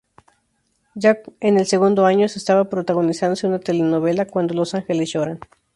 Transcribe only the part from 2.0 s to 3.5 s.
año estaba protagonizando